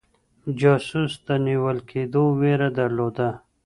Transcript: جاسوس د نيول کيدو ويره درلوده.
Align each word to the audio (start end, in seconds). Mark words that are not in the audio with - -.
جاسوس 0.59 1.13
د 1.27 1.29
نيول 1.45 1.77
کيدو 1.89 2.23
ويره 2.39 2.69
درلوده. 2.79 3.29